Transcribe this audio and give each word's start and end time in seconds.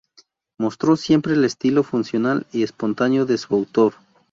Mostró 0.57 0.95
siempre 0.95 1.33
el 1.35 1.43
estilo 1.45 1.83
funcional 1.83 2.47
y 2.51 2.63
espontáneo 2.63 3.27
de 3.27 3.37
su 3.37 3.53
autor. 3.53 3.93